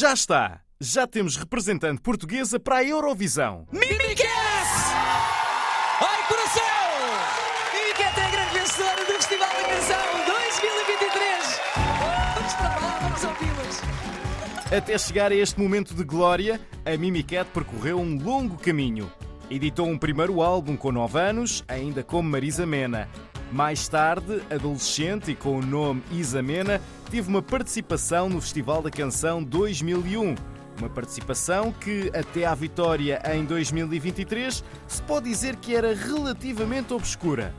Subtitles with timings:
[0.00, 0.62] Já está!
[0.80, 3.66] Já temos representante portuguesa para a Eurovisão.
[3.70, 4.22] Mimiquete!
[6.00, 6.62] Ai, coração!
[7.74, 11.60] Mimiquete é a grande vencedora do Festival da Canção 2023!
[12.34, 14.72] Vamos para lá, vamos ouvi-las!
[14.74, 19.12] Até chegar a este momento de glória, a Mimicat percorreu um longo caminho.
[19.50, 23.06] Editou um primeiro álbum com 9 anos, ainda como Marisa Mena.
[23.52, 28.90] Mais tarde, adolescente e com o nome Isa Mena, teve uma participação no Festival da
[28.90, 30.36] Canção 2001.
[30.78, 37.52] Uma participação que, até à vitória em 2023, se pode dizer que era relativamente obscura.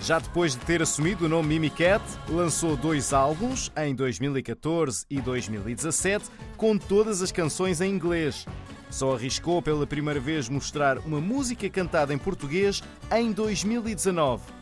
[0.00, 6.26] Já depois de ter assumido o nome Mimicat, lançou dois álbuns, em 2014 e 2017,
[6.56, 8.44] com todas as canções em inglês.
[8.90, 12.82] Só arriscou pela primeira vez mostrar uma música cantada em português
[13.12, 14.55] em 2019.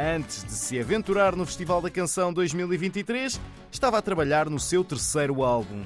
[0.00, 5.42] Antes de se aventurar no Festival da Canção 2023, estava a trabalhar no seu terceiro
[5.42, 5.82] álbum.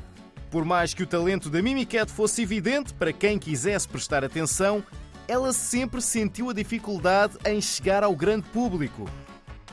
[0.50, 4.84] Por mais que o talento da Mimicat fosse evidente para quem quisesse prestar atenção,
[5.26, 9.08] ela sempre sentiu a dificuldade em chegar ao grande público.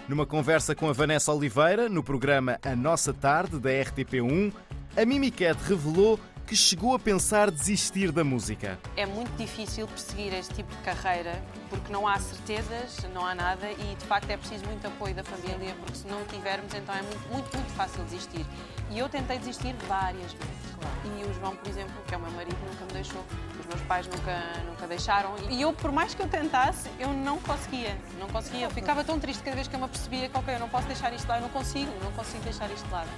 [0.08, 4.54] Numa conversa com a Vanessa Oliveira, no programa A Nossa Tarde, da RTP1,
[4.96, 6.18] a Mimicat revelou
[6.50, 8.80] que chegou a pensar desistir da música.
[8.98, 13.72] É muito difícil perseguir este tipo de carreira porque não há certezas, não há nada
[13.72, 17.04] e de facto é preciso muito apoio da família porque se não tivermos então é
[17.04, 18.44] muito, muito, muito fácil desistir.
[18.90, 20.60] E eu tentei desistir várias vezes.
[21.06, 23.24] E o João, por exemplo, que é o meu marido, nunca me deixou.
[23.60, 25.36] Os meus pais nunca, nunca deixaram.
[25.52, 27.96] E eu, por mais que eu tentasse, eu não conseguia.
[28.20, 28.66] Não conseguia.
[28.66, 30.88] Eu ficava tão triste cada vez que eu me apercebia que, ok, eu não posso
[30.88, 33.10] deixar isto lá, eu não consigo, não consigo deixar isto de lado.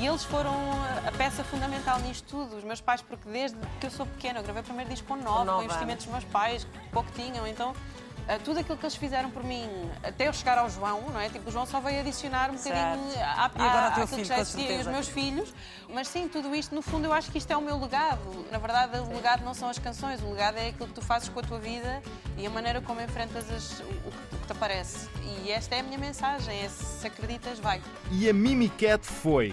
[0.00, 0.54] E eles foram
[1.06, 2.56] a peça fundamental nisto tudo.
[2.56, 5.16] Os meus pais, porque desde que eu sou pequena, eu gravei o primeiro disco com
[5.16, 7.46] nove, com investimentos dos meus pais, pouco tinham.
[7.46, 7.74] Então,
[8.22, 9.68] Uh, tudo aquilo que eles fizeram por mim,
[10.00, 11.28] até eu chegar ao João, não é?
[11.28, 14.38] Tipo, o João só veio adicionar um bocadinho à, e agora à, filho, que já
[14.38, 15.52] existia e os meus filhos.
[15.92, 18.46] Mas sim, tudo isto, no fundo, eu acho que isto é o meu legado.
[18.52, 21.28] Na verdade, o legado não são as canções, o legado é aquilo que tu fazes
[21.28, 22.00] com a tua vida
[22.38, 25.08] e a maneira como enfrentas as, o, o, que te aparece.
[25.44, 27.82] E esta é a minha mensagem: é se acreditas, vai.
[28.12, 29.52] E a Mimicat foi.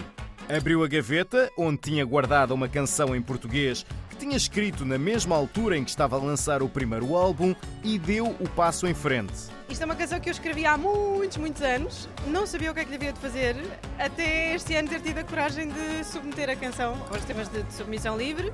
[0.56, 3.86] Abriu a gaveta, onde tinha guardado uma canção em português
[4.20, 8.26] tinha escrito na mesma altura em que estava a lançar o primeiro álbum e deu
[8.38, 9.32] o passo em frente.
[9.66, 12.06] Isto é uma canção que eu escrevi há muitos, muitos anos.
[12.26, 13.56] Não sabia o que é que devia de fazer,
[13.98, 18.18] até este ano ter tido a coragem de submeter a canção aos temas de submissão
[18.18, 18.52] livre.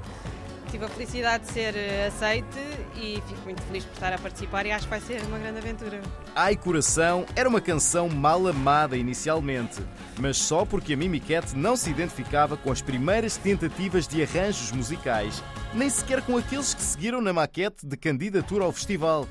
[0.71, 1.75] Tive a felicidade de ser
[2.07, 2.59] aceite
[2.97, 5.59] e fico muito feliz por estar a participar e acho que vai ser uma grande
[5.59, 6.01] aventura.
[6.35, 9.81] Ai Coração era uma canção mal amada inicialmente,
[10.19, 15.43] mas só porque a Mimiquete não se identificava com as primeiras tentativas de arranjos musicais,
[15.73, 19.27] nem sequer com aqueles que seguiram na maquete de candidatura ao festival.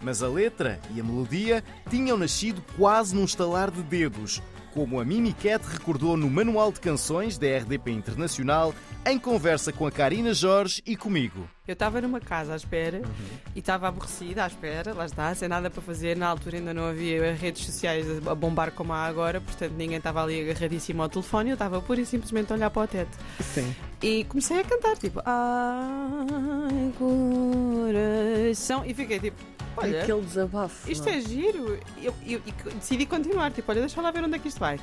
[0.00, 5.04] Mas a letra e a melodia tinham nascido quase num estalar de dedos, como a
[5.04, 8.74] Mimiquete recordou no Manual de Canções da RDP Internacional,
[9.06, 11.48] em conversa com a Karina Jorge e comigo.
[11.66, 13.38] Eu estava numa casa à espera uhum.
[13.54, 16.16] e estava aborrecida à espera, lá está, sem nada para fazer.
[16.16, 20.22] Na altura ainda não havia redes sociais a bombar como há agora, portanto ninguém estava
[20.22, 23.16] ali agarradíssimo ao telefone, eu estava pura e simplesmente a olhar para o teto.
[23.40, 23.74] Sim.
[24.02, 29.40] E comecei a cantar, tipo, ai coração, e fiquei tipo,
[29.76, 30.90] Olha, aquele desabafo.
[30.90, 31.78] Isto é giro.
[32.00, 34.78] Eu, eu, eu, decidi continuar, tipo, olha, deixa lá ver onde é que isto vai.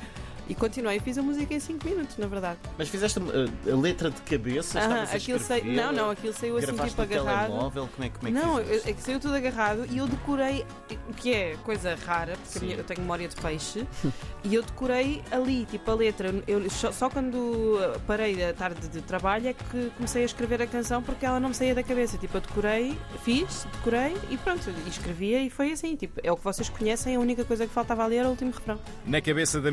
[0.50, 2.58] E continuei e fiz a música em 5 minutos, na verdade.
[2.76, 4.80] Mas fizeste a, uh, a letra de cabeça?
[4.80, 7.50] Ah, aquilo sei, não, não, aquilo saiu assim tipo agarrado.
[7.50, 10.66] Telemóvel, como é, como é que não, é que saiu tudo agarrado e eu decorei,
[11.08, 13.86] o que é coisa rara, porque minha, eu tenho memória de peixe,
[14.42, 16.34] e eu decorei ali, tipo a letra.
[16.48, 20.66] Eu, só, só quando parei a tarde de trabalho é que comecei a escrever a
[20.66, 22.18] canção porque ela não me saía da cabeça.
[22.18, 25.94] Tipo, eu decorei, fiz, decorei e pronto, e escrevia e foi assim.
[25.94, 28.50] Tipo, é o que vocês conhecem, a única coisa que faltava ali era o último
[28.50, 28.80] refrão.
[29.06, 29.70] Na cabeça da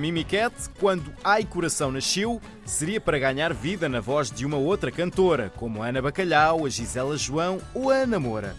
[0.67, 5.51] Mimiquete, quando Ai Coração nasceu, seria para ganhar vida na voz de uma outra cantora,
[5.55, 8.55] como a Ana Bacalhau, a Gisela João ou a Ana Moura.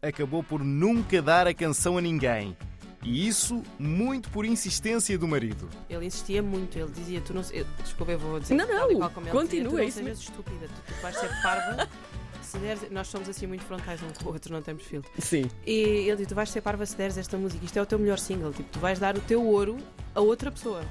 [0.00, 2.56] Acabou por nunca dar a canção a ninguém.
[3.04, 5.68] E isso muito por insistência do marido.
[5.90, 7.42] Ele insistia muito, ele dizia: Tu não.
[7.52, 8.54] Eu, desculpa, eu vou dizer.
[8.54, 9.98] Não, não, continua isso.
[9.98, 11.88] Tu não sejas estúpida, tu, tu vais ser parva.
[12.42, 15.10] se deres, nós somos assim muito frontais um com o outro, não temos filtro.
[15.18, 15.50] Sim.
[15.66, 15.72] E
[16.08, 18.20] ele disse: Tu vais ser parva se deres esta música, isto é o teu melhor
[18.20, 19.78] single, tipo, tu vais dar o teu ouro
[20.14, 20.82] a outra pessoa.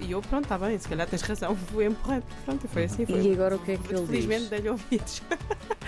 [0.00, 2.24] E eu, pronto, está bem, se calhar tens razão, fui empurrando.
[2.44, 3.04] Pronto, foi assim.
[3.06, 3.20] Foi.
[3.20, 4.50] E agora o que é que ele Felizmente diz?
[4.50, 5.22] dei-lhe ouvidos.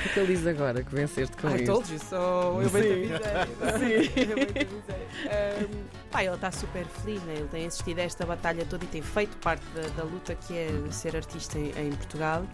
[0.03, 1.67] O que ele diz agora que venceste com I isto?
[1.67, 2.61] told you so.
[2.61, 4.11] Eu bem te avisei.
[4.11, 4.31] Sim.
[4.31, 5.69] Eu bem te avisei.
[5.69, 7.35] Um, pá, ele está super feliz, né?
[7.37, 10.59] ele tem assistido a esta batalha toda e tem feito parte da, da luta que
[10.59, 12.45] é ser artista em, em Portugal.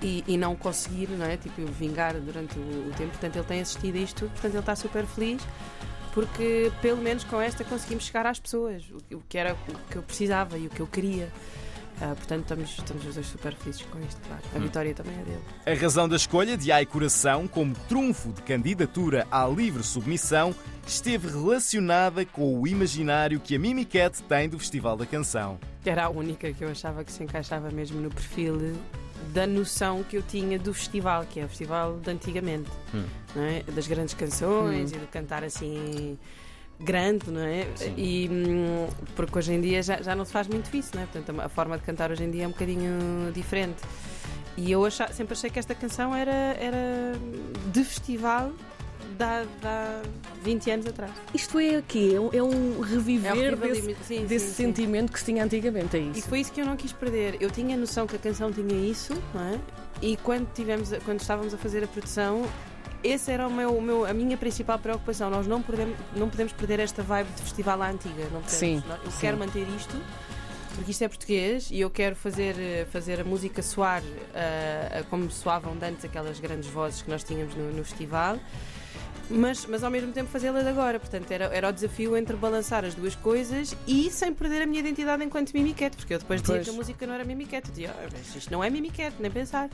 [0.00, 1.36] E, e, não conseguir, não é?
[1.36, 3.10] Tipo, vingar durante o, o tempo.
[3.10, 5.42] Portanto, ele tem assistido a isto, portanto, ele está super feliz
[6.16, 8.82] porque pelo menos com esta conseguimos chegar às pessoas,
[9.12, 11.30] o, que era o que eu precisava e o que eu queria.
[12.00, 14.42] Ah, portanto, estamos, estamos os dois super felizes com isto, claro.
[14.54, 15.42] A vitória também é dele.
[15.66, 20.54] A razão da escolha de Ai Coração como trunfo de candidatura à livre submissão
[20.86, 25.60] esteve relacionada com o imaginário que a Mimicat tem do Festival da Canção.
[25.84, 28.74] Era a única que eu achava que se encaixava mesmo no perfil
[29.32, 32.70] da noção que eu tinha do festival, que é o festival de antigamente,
[33.34, 33.62] não é?
[33.74, 36.18] das grandes canções e de cantar assim
[36.78, 37.66] grande, não é?
[37.96, 41.06] E hum, porque hoje em dia já, já não se faz muito isso, não é?
[41.06, 43.82] Portanto, a forma de cantar hoje em dia é um bocadinho diferente.
[44.58, 47.12] E eu acha- sempre achei que esta canção era, era
[47.72, 48.52] de festival
[49.18, 50.02] da, da
[50.42, 51.12] 20 anos atrás.
[51.34, 55.12] Isto é aqui, é um, é um reviver É desse, de- sim, desse sim, sentimento
[55.12, 56.28] que se tinha antigamente, é E isso.
[56.28, 57.36] foi isso que eu não quis perder.
[57.40, 59.58] Eu tinha a noção que a canção tinha isso, não é?
[60.02, 62.44] E quando, tivemos, quando estávamos a fazer a produção,
[63.02, 65.30] esse era o meu, o meu- a minha principal preocupação.
[65.30, 68.22] Nós não podemos, não podemos perder esta vibe de festival à antiga.
[68.24, 68.50] Não podemos.
[68.52, 69.18] Sim, Eu sim.
[69.20, 69.96] quero manter isto.
[70.74, 74.02] Porque isto é português e eu quero fazer, fazer a música soar
[74.34, 78.38] ah, como soavam de antes aquelas grandes vozes que nós tínhamos no, no festival,
[79.30, 80.98] mas, mas ao mesmo tempo fazê-la de agora.
[81.00, 84.80] Portanto, era, era o desafio entre balançar as duas coisas e sem perder a minha
[84.80, 86.66] identidade enquanto mimiquete, porque eu depois dizia Pois.
[86.68, 87.68] que a música não era mimiquete.
[87.68, 89.68] Eu dizia, "Ah, mas isto não é mimiquete, nem pensar.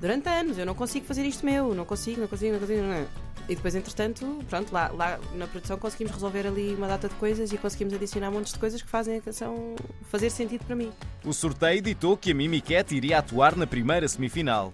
[0.00, 2.82] Durante anos, eu não consigo fazer isto meu, não consigo, não consigo, não consigo.
[2.82, 3.06] Não.
[3.48, 7.50] E depois, entretanto, pronto, lá, lá na produção conseguimos resolver ali uma data de coisas
[7.50, 9.74] e conseguimos adicionar montes de coisas que fazem a canção
[10.10, 10.92] fazer sentido para mim.
[11.24, 14.70] O sorteio ditou que a Mimicat iria atuar na primeira semifinal.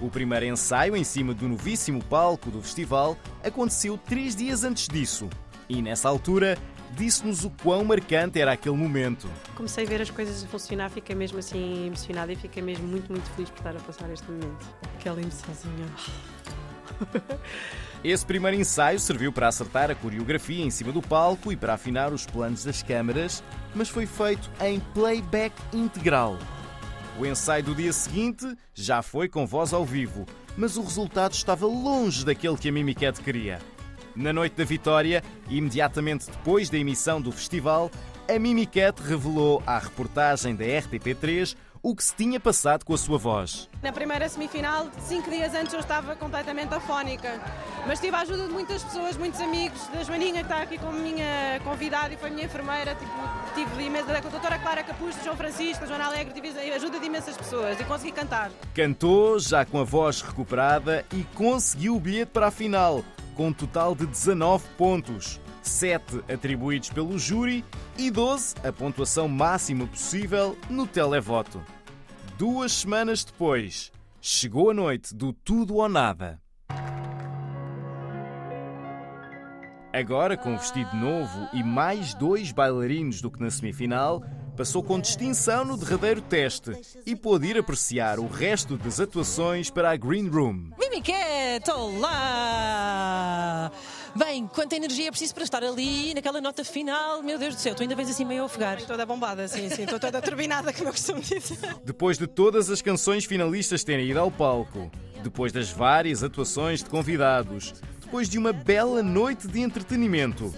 [0.00, 5.28] O primeiro ensaio em cima do novíssimo palco do festival aconteceu três dias antes disso.
[5.68, 6.58] E nessa altura,
[6.92, 9.28] disse-nos o quão marcante era aquele momento.
[9.54, 13.10] Comecei a ver as coisas a funcionar, fiquei mesmo assim emocionada e fiquei mesmo muito,
[13.10, 14.66] muito feliz por estar a passar este momento.
[14.98, 15.86] Aquela emoçãozinha.
[18.04, 22.12] Esse primeiro ensaio serviu para acertar a coreografia em cima do palco e para afinar
[22.12, 23.42] os planos das câmaras,
[23.74, 26.38] mas foi feito em playback integral.
[27.18, 31.66] O ensaio do dia seguinte já foi com voz ao vivo, mas o resultado estava
[31.66, 33.58] longe daquele que a Mimicat queria.
[34.14, 37.90] Na noite da vitória, imediatamente depois da emissão do festival,
[38.28, 41.56] a Mimicat revelou à reportagem da RTP3
[41.86, 43.70] o que se tinha passado com a sua voz.
[43.80, 47.40] Na primeira semifinal, cinco dias antes, eu estava completamente afónica.
[47.86, 50.98] Mas tive a ajuda de muitas pessoas, muitos amigos, da Joaninha, que está aqui como
[50.98, 52.96] minha convidada e foi minha enfermeira.
[52.96, 53.12] Tipo,
[53.54, 57.06] tive imensa, da doutora Clara Capucho, João Francisco, da Joana Alegre, tive a ajuda de
[57.06, 58.50] imensas pessoas e consegui cantar.
[58.74, 63.04] Cantou, já com a voz recuperada, e conseguiu o bilhete para a final,
[63.36, 65.40] com um total de 19 pontos.
[65.62, 67.64] 7 atribuídos pelo júri
[67.98, 71.60] e 12 a pontuação máxima possível no televoto.
[72.38, 73.90] Duas semanas depois,
[74.20, 76.38] chegou a noite do tudo ou nada.
[79.90, 84.22] Agora, com um vestido novo e mais dois bailarinos do que na semifinal,
[84.54, 86.72] passou com distinção no derradeiro teste
[87.06, 90.72] e pôde ir apreciar o resto das atuações para a Green Room.
[90.78, 93.72] Mimiquete, olá!
[94.16, 97.22] Bem, quanta energia é preciso para estar ali naquela nota final?
[97.22, 98.78] Meu Deus do céu, tu ainda vens assim meio a ofegar.
[98.78, 101.58] Estou toda bombada, sim, sim, estou toda turbinada, como eu costumo dizer.
[101.84, 104.90] Depois de todas as canções finalistas terem ido ao palco,
[105.22, 110.54] depois das várias atuações de convidados, depois de uma bela noite de entretenimento,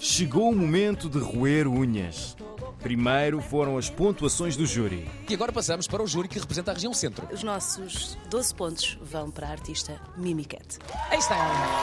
[0.00, 2.34] chegou o momento de roer unhas.
[2.82, 5.08] Primeiro foram as pontuações do júri.
[5.28, 7.28] E agora passamos para o júri que representa a região centro.
[7.32, 10.78] Os nossos 12 pontos vão para a artista Mimicat.
[11.10, 11.36] Aí está.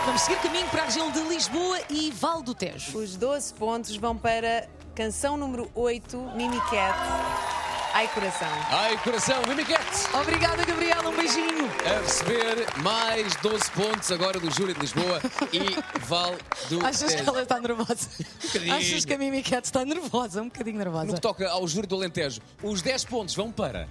[0.06, 2.98] Vamos seguir caminho para a região de Lisboa e Val do Tejo.
[2.98, 7.59] Os 12 pontos vão para canção número 8, Mimicat.
[7.94, 8.48] Ai coração.
[8.70, 10.08] Ai, coração, Mimiquete!
[10.22, 11.10] Obrigada, Gabriela.
[11.10, 11.66] Um beijinho.
[11.86, 15.20] A receber mais 12 pontos agora do júri de Lisboa
[15.52, 16.36] e Val
[16.70, 18.08] do Achas que ela está nervosa?
[18.46, 18.76] bocadinho.
[18.76, 20.42] Achas que a Mimiquete está nervosa?
[20.42, 21.14] Um bocadinho No nervosa.
[21.14, 23.88] que toca ao júri do Alentejo, os 10 pontos vão para.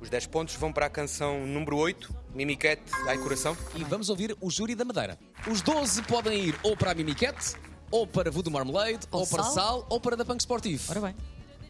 [0.00, 3.56] Os 10 pontos vão para a canção número 8, Mimiquete, Ai Coração.
[3.76, 5.16] E vamos ouvir o júri da Madeira.
[5.46, 7.54] Os 12 podem ir ou para a Mimiquete,
[7.88, 9.52] ou para Voodoo Marmalade, ou, Ou para Sal.
[9.52, 10.82] Sal, ou para da Punk Sportivo.
[10.90, 11.14] Ora bem.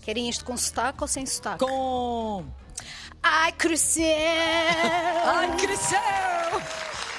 [0.02, 1.64] Querem isto com sotaque ou sem sotaque?
[1.64, 2.44] Com.
[3.22, 4.04] Ai, cresceu!
[5.24, 5.98] Ai, cresceu!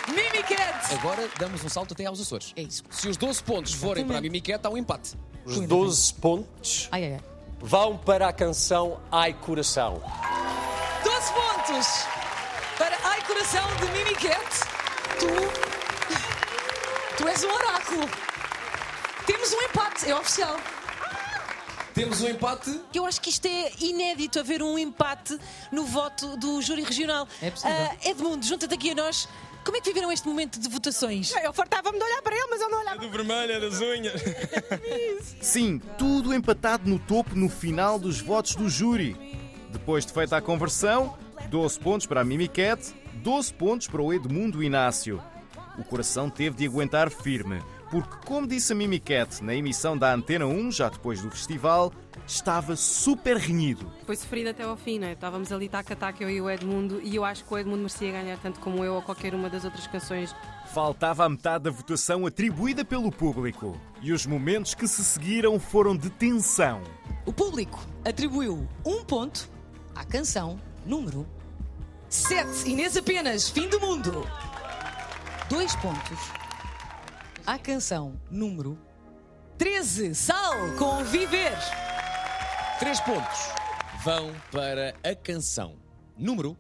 [0.09, 0.93] Mimiquete!
[0.99, 2.51] Agora damos um salto até aos Açores.
[2.57, 2.83] É isso.
[2.89, 5.13] Se os 12 pontos forem para a Mimiquete, há um empate.
[5.45, 7.21] Os 12 pontos Ai, ai, ai.
[7.61, 10.01] vão para a canção Ai Coração.
[11.03, 11.87] 12 pontos
[12.77, 14.59] para Ai Coração de Mimiquete.
[15.19, 15.27] Tu.
[17.17, 18.09] Tu és um oráculo.
[19.25, 20.57] Temos um empate, é oficial.
[21.93, 22.79] Temos um empate.
[22.93, 25.37] Eu acho que isto é inédito haver um empate
[25.71, 27.27] no voto do júri regional.
[27.41, 27.75] É possível.
[27.75, 29.27] Ah, Edmundo, junta-te aqui a nós.
[29.63, 31.31] Como é que viveram este momento de votações?
[31.41, 32.99] Eu fartava-me de olhar para ele, mas ele não olhava.
[32.99, 34.21] Do vermelho, é das unhas.
[35.41, 39.15] Sim, tudo empatado no topo no final dos votos do júri.
[39.71, 41.17] Depois de feita a conversão,
[41.49, 45.23] 12 pontos para a Mimiquete, 12 pontos para o Edmundo Inácio.
[45.77, 50.47] O coração teve de aguentar firme, porque, como disse a Mimiquete na emissão da Antena
[50.47, 51.93] 1, já depois do festival,
[52.25, 53.85] estava super renhido.
[54.07, 55.11] Foi sofrido até ao fim, não é?
[55.11, 57.77] Estávamos ali tac a tac, eu e o Edmundo, e eu acho que o Edmundo
[57.77, 60.35] merecia ganhar tanto como eu ou qualquer uma das outras canções.
[60.73, 63.79] Faltava a metade da votação atribuída pelo público.
[64.01, 66.81] E os momentos que se seguiram foram de tensão.
[67.27, 69.47] O público atribuiu um ponto
[69.93, 71.27] à canção número
[72.09, 72.71] 7.
[72.71, 74.27] Inês apenas, fim do mundo.
[75.47, 76.42] Dois pontos
[77.45, 78.77] à canção número
[79.57, 80.15] 13.
[80.15, 81.57] Sal com Viver.
[82.79, 83.39] Três pontos
[84.03, 85.75] vão para a canção
[86.17, 86.57] número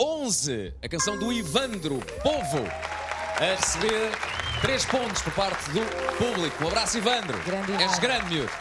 [0.00, 0.74] 11.
[0.82, 2.64] A canção do Ivandro Povo.
[3.36, 4.10] A receber
[4.60, 5.80] três pontos por parte do
[6.16, 6.64] público.
[6.64, 7.38] Um abraço, Ivandro.
[7.44, 8.52] Grande És grande, miúdo.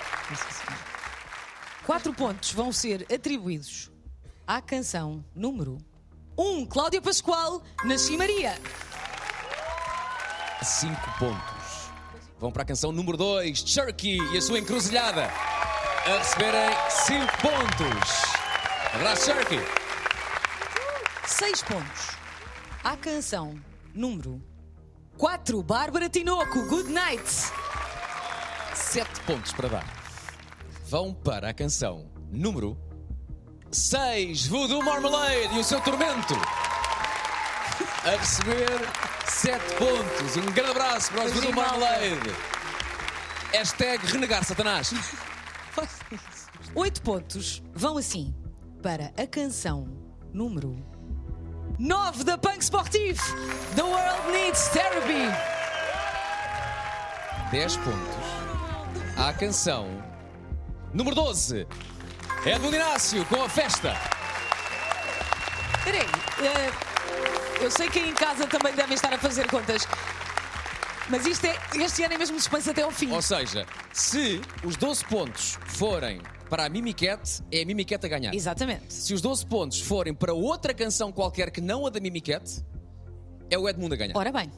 [1.85, 3.91] Quatro pontos vão ser atribuídos
[4.47, 5.77] à canção número
[6.37, 6.65] 1.
[6.65, 8.55] Cláudia Pascoal, Nasci Maria.
[10.63, 11.50] Cinco pontos
[12.41, 15.29] vão para a canção número 2, Cherky e a sua encruzilhada.
[16.07, 18.23] A receberem cinco pontos.
[18.95, 19.59] Abraço, Cherky.
[21.27, 22.09] Seis pontos
[22.83, 23.55] à canção
[23.93, 24.41] número
[25.19, 25.61] 4.
[25.61, 27.29] Bárbara Tinoco, Good Night.
[28.73, 29.85] Sete pontos para dar.
[30.87, 32.75] Vão para a canção número
[33.71, 36.33] 6, Voodoo Marmalade e o seu tormento.
[38.03, 39.10] A receber
[39.41, 40.37] sete pontos.
[40.37, 41.51] Um grande abraço para os malta.
[41.55, 42.35] Marmalade.
[43.51, 44.93] Hashtag renegar Satanás.
[46.75, 48.35] Oito pontos vão assim
[48.83, 49.87] para a canção
[50.31, 50.77] número
[51.79, 53.19] 9 da Punk Sportif.
[53.75, 55.25] The World Needs Therapy.
[57.49, 59.87] 10 pontos à canção
[60.93, 61.65] número 12.
[62.45, 63.95] Edmundo Inácio com a festa.
[65.83, 66.05] Peraí,
[66.43, 66.90] eh,
[67.61, 69.87] eu sei que aí em casa também devem estar a fazer contas.
[71.09, 73.11] Mas isto é, este ano é mesmo suspense até ao fim.
[73.11, 78.33] Ou seja, se os 12 pontos forem para a Mimiquete, é a Mimiquete a ganhar.
[78.33, 78.93] Exatamente.
[78.93, 82.63] Se os 12 pontos forem para outra canção qualquer que não a da Mimiquete,
[83.49, 84.17] é o Edmundo a ganhar.
[84.17, 84.51] Ora bem,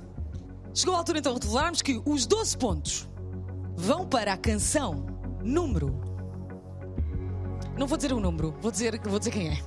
[0.74, 3.10] chegou a altura então de revelarmos que os 12 pontos
[3.75, 5.05] vão para a canção
[5.41, 6.00] número.
[7.77, 9.63] Não vou dizer o número, vou dizer, vou dizer quem é.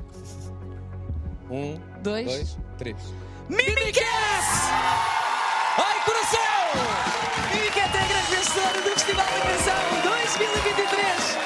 [1.51, 2.27] Um, Dois.
[2.27, 2.97] dois três.
[3.49, 4.03] Mimiquete!
[5.79, 6.41] Ai, coração!
[7.55, 11.37] Mimiquete é a grande vencedora do Festival da Canção 2023!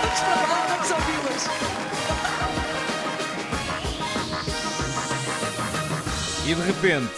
[0.00, 1.44] Vamos para lá, vamos ouvi-las!
[6.46, 7.14] E de repente,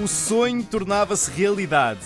[0.00, 2.00] o sonho tornava-se realidade.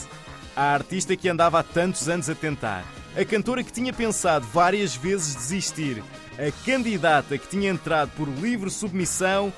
[0.56, 4.96] A artista que andava há tantos anos a tentar, a cantora que tinha pensado várias
[4.96, 6.02] vezes desistir,
[6.38, 9.52] a candidata que tinha entrado por livre submissão,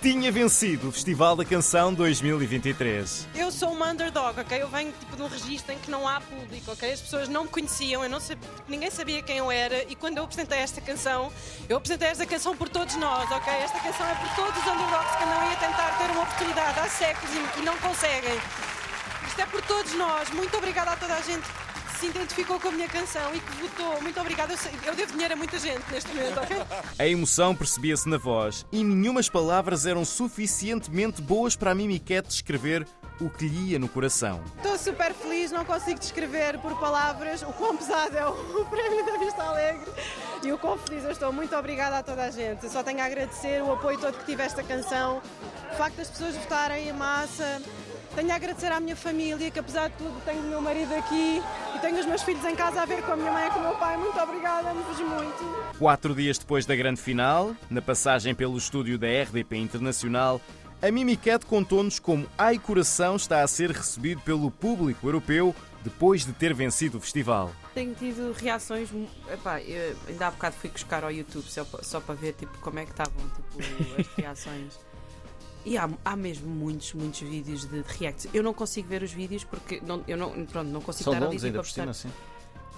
[0.00, 3.28] tinha vencido o Festival da Canção 2023.
[3.34, 4.62] Eu sou uma underdog, ok?
[4.62, 6.90] Eu venho tipo, de um registro em que não há público, ok?
[6.90, 10.16] As pessoas não me conheciam, eu não sabia, ninguém sabia quem eu era e quando
[10.16, 11.30] eu apresentei esta canção,
[11.68, 13.52] eu apresentei esta canção por todos nós, ok?
[13.52, 16.80] Esta canção é por todos os underdogs que andam aí a tentar ter uma oportunidade
[16.80, 18.38] há séculos e, e não conseguem.
[19.28, 20.30] Isto é por todos nós.
[20.30, 21.46] Muito obrigada a toda a gente
[22.00, 24.00] se identificou com a minha canção e que votou.
[24.00, 24.52] Muito obrigada.
[24.54, 26.56] Eu, sei- eu devo dinheiro a muita gente neste momento, ok?
[26.98, 32.86] A emoção percebia-se na voz e nenhumas palavras eram suficientemente boas para a Mimiquete descrever
[33.20, 34.42] o que lhe ia no coração.
[34.56, 39.18] Estou super feliz, não consigo descrever por palavras o quão pesado é o prémio da
[39.18, 39.90] Vista Alegre
[40.42, 41.30] e o quão feliz eu estou.
[41.30, 42.64] Muito obrigada a toda a gente.
[42.64, 45.20] Eu só tenho a agradecer o apoio todo que tive a esta canção,
[45.70, 47.60] o facto das pessoas votarem em massa.
[48.16, 51.40] Tenho a agradecer à minha família, que apesar de tudo tenho o meu marido aqui
[51.80, 53.62] tenho os meus filhos em casa a ver com a minha mãe e com o
[53.62, 53.96] meu pai.
[53.96, 55.78] Muito obrigada, amo-vos muito.
[55.78, 60.40] Quatro dias depois da grande final, na passagem pelo estúdio da RDP Internacional,
[60.82, 66.32] a Mimiquete contou-nos como Ai Coração está a ser recebido pelo público europeu depois de
[66.32, 67.50] ter vencido o festival.
[67.72, 68.90] Tenho tido reações.
[69.32, 72.78] Epá, eu ainda há bocado fui buscar ao YouTube só, só para ver tipo, como
[72.78, 74.78] é que estavam tipo, as reações.
[75.64, 78.28] E há, há mesmo muitos, muitos vídeos de, de reacts.
[78.32, 81.26] Eu não consigo ver os vídeos porque não, eu não, pronto, não consigo São estar
[81.26, 82.10] ali longos tipo, ainda a por cima, sim.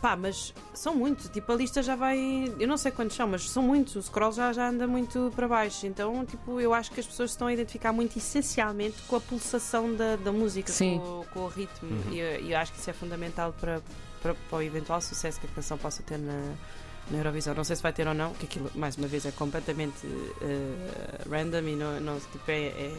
[0.03, 1.29] Pá, mas são muitos.
[1.29, 2.19] Tipo, a lista já vai.
[2.59, 3.95] Eu não sei quantos são, mas são muitos.
[3.95, 5.87] O scroll já, já anda muito para baixo.
[5.87, 9.21] Então, tipo, eu acho que as pessoas se estão a identificar muito essencialmente com a
[9.21, 10.99] pulsação da, da música, Sim.
[10.99, 11.89] Com, com o ritmo.
[11.89, 12.13] Uhum.
[12.13, 13.81] E eu, eu acho que isso é fundamental para,
[14.21, 16.53] para, para o eventual sucesso que a canção possa ter na,
[17.11, 17.55] na Eurovisão.
[17.55, 20.07] Não sei se vai ter ou não, que aquilo, mais uma vez, é completamente
[20.41, 22.95] eh, random e não, não, tipo, é, é,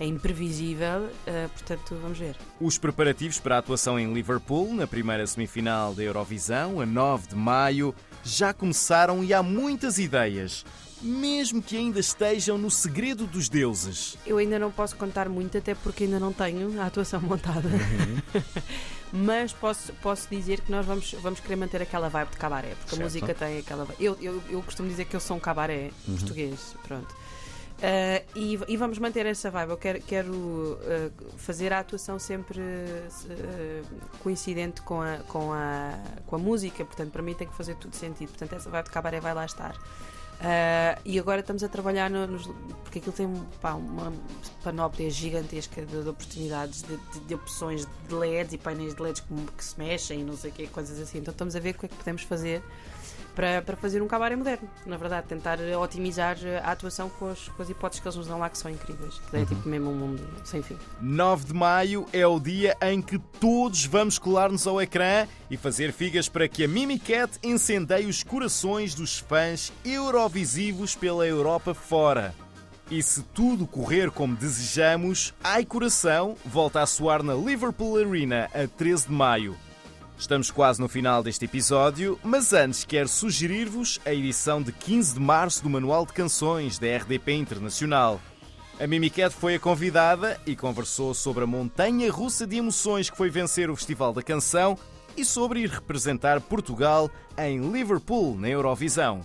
[0.00, 1.08] é imprevisível.
[1.26, 2.36] eh, portanto, vamos ver.
[2.60, 7.34] Os preparativos para a atuação em Liverpool, na primeira semifinal da Eurovisão, a 9 de
[7.36, 10.64] maio, já começaram e há muitas ideias.
[11.02, 14.16] mesmo que ainda estejam no segredo dos deuses.
[14.26, 17.68] Eu ainda não posso contar muito, até porque ainda não tenho a atuação montada.
[17.68, 18.40] Uhum.
[19.12, 22.90] Mas posso, posso dizer que nós vamos, vamos querer manter aquela vibe de cabaré, porque
[22.90, 23.00] Certo.
[23.00, 24.04] a música tem aquela vibe.
[24.04, 26.16] Eu, eu, eu costumo dizer que eu sou um cabaré Uhum.
[26.16, 27.14] português, pronto.
[27.82, 29.70] Ah, e, e vamos manter essa vibe.
[29.70, 33.82] Eu quero, quero ah, fazer a atuação sempre ah,
[34.22, 35.94] coincidente com a, com, a,
[36.26, 38.30] com a música, portanto, para mim tem que fazer tudo sentido.
[38.30, 39.74] Portanto, essa vibe de cabaré vai lá estar.
[40.40, 42.46] Ah, e agora estamos a trabalhar no- nos.
[42.84, 44.12] porque aquilo tem pá, uma
[44.62, 49.20] panóplia gigantesca de, de oportunidades, de, de- de opções de LEDs e painéis de LEDs
[49.20, 51.18] que, que se mexem e não sei o que, coisas assim.
[51.18, 52.62] Então estamos a ver o que é que podemos fazer
[53.36, 54.68] para, para fazer um cabaré moderno.
[54.86, 58.38] Na verdade, tentar otimizar a atuação com as, com as hipóteses que eles nos dão
[58.38, 59.20] lá que são incríveis.
[59.30, 60.76] Que é tipo mesmo um mundo sem fim.
[61.00, 65.92] 9 de maio é o dia em que todos vamos colar-nos ao ecrã e fazer
[65.92, 72.34] figas para que a Mimicat incendeie os corações dos fãs eurovisivos pela Europa fora.
[72.90, 78.66] E se tudo correr como desejamos, Ai Coração volta a soar na Liverpool Arena a
[78.66, 79.65] 13 de maio.
[80.18, 85.20] Estamos quase no final deste episódio, mas antes quero sugerir-vos a edição de 15 de
[85.20, 88.18] março do Manual de Canções da RDP Internacional.
[88.80, 93.28] A Mimicat foi a convidada e conversou sobre a montanha russa de emoções que foi
[93.28, 94.78] vencer o Festival da Canção
[95.16, 99.20] e sobre ir representar Portugal em Liverpool, na Eurovisão.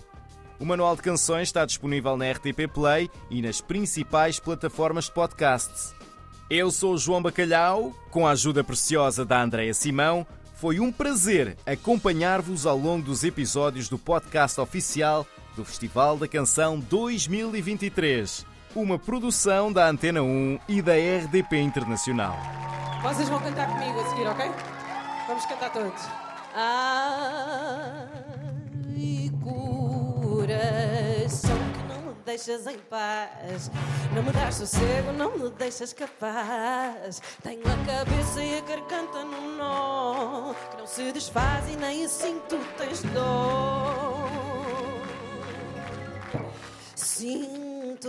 [0.60, 5.94] O Manual de Canções está disponível na RTP Play e nas principais plataformas de podcasts.
[6.50, 10.26] Eu sou o João Bacalhau, com a ajuda preciosa da Andreia Simão.
[10.62, 15.26] Foi um prazer acompanhar-vos ao longo dos episódios do podcast oficial
[15.56, 18.46] do Festival da Canção 2023.
[18.72, 22.38] Uma produção da Antena 1 e da RDP Internacional.
[23.02, 24.52] Vocês vão cantar comigo a seguir, ok?
[25.26, 26.00] Vamos cantar todos.
[26.54, 28.08] Ai,
[29.42, 30.62] coração
[31.40, 31.61] que não me
[32.24, 33.70] deixas em paz.
[34.14, 37.20] Não me das sossego, não me deixas capaz.
[37.42, 42.40] Tenho a cabeça e a garganta num nó que não se desfaz e nem assim
[42.48, 44.30] tu tens dor.
[46.94, 48.04] Sinto-me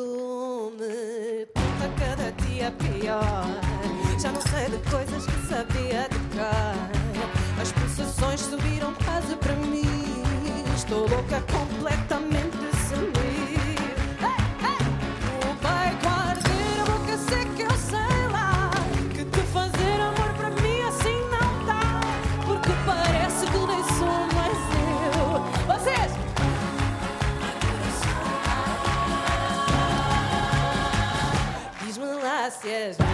[1.53, 3.45] puta cada dia pior.
[4.21, 6.73] Já não sei de coisas que sabia de cá.
[7.61, 9.83] As pulsações subiram quase para mim.
[10.75, 11.72] Estou louca completamente
[32.65, 33.07] és meu.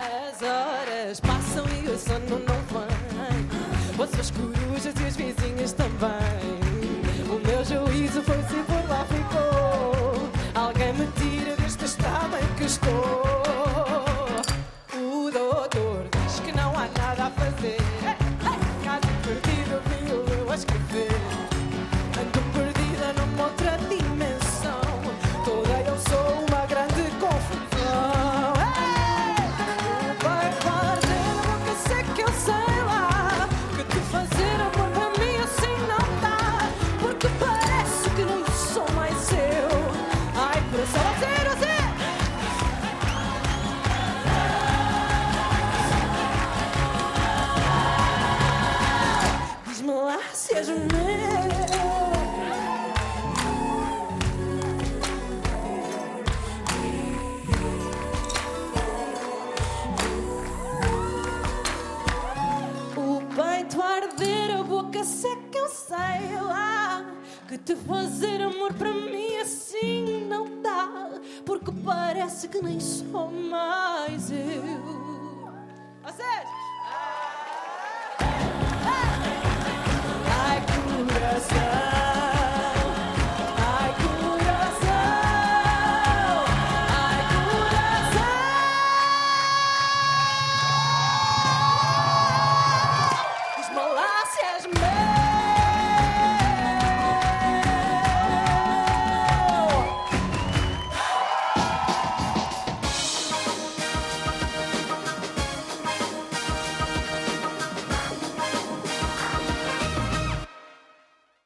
[0.00, 3.98] As horas passam e o sono não vem.
[3.98, 6.31] Ouço as corujas e as vizinhas também.